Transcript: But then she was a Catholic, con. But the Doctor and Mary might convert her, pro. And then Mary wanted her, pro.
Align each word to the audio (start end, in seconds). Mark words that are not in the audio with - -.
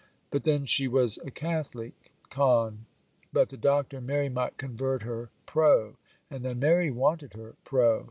But 0.31 0.45
then 0.45 0.65
she 0.65 0.87
was 0.87 1.19
a 1.19 1.29
Catholic, 1.29 2.11
con. 2.31 2.87
But 3.31 3.49
the 3.49 3.55
Doctor 3.57 3.97
and 3.97 4.07
Mary 4.07 4.29
might 4.29 4.57
convert 4.57 5.03
her, 5.03 5.29
pro. 5.45 5.95
And 6.27 6.43
then 6.43 6.57
Mary 6.59 6.89
wanted 6.89 7.33
her, 7.33 7.53
pro. 7.63 7.99